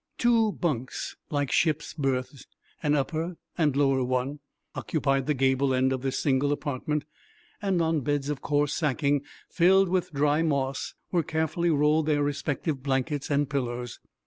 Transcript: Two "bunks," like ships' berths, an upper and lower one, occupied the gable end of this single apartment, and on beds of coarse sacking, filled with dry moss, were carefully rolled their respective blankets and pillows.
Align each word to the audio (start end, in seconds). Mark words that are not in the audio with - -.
Two 0.17 0.53
"bunks," 0.53 1.15
like 1.29 1.51
ships' 1.51 1.93
berths, 1.93 2.47
an 2.81 2.95
upper 2.95 3.37
and 3.55 3.75
lower 3.75 4.03
one, 4.03 4.39
occupied 4.73 5.27
the 5.27 5.35
gable 5.35 5.75
end 5.75 5.93
of 5.93 6.01
this 6.01 6.17
single 6.17 6.51
apartment, 6.51 7.05
and 7.61 7.83
on 7.83 7.99
beds 8.01 8.27
of 8.27 8.41
coarse 8.41 8.73
sacking, 8.73 9.21
filled 9.47 9.89
with 9.89 10.11
dry 10.11 10.41
moss, 10.41 10.95
were 11.11 11.21
carefully 11.21 11.69
rolled 11.69 12.07
their 12.07 12.23
respective 12.23 12.81
blankets 12.81 13.29
and 13.29 13.47
pillows. 13.47 13.99